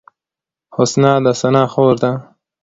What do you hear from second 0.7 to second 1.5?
حسنا د